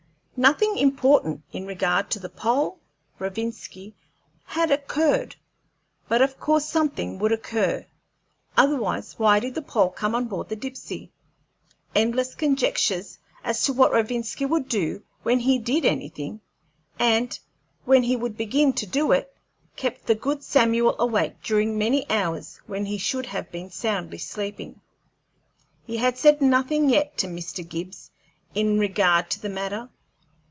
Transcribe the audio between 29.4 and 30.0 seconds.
matter.